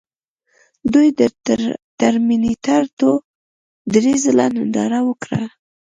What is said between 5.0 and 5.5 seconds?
وکړه